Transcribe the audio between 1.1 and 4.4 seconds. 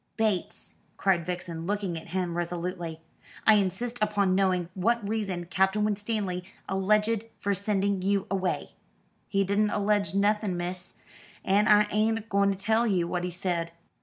Vixen, looking at him resolutely, "I insist upon